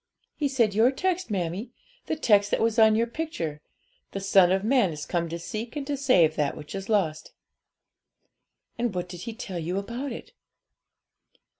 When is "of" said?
4.51-4.63